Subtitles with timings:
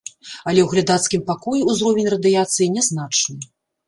[0.51, 3.39] Але ў глядацкім пакоі ўзровень радыяцыі нязначны.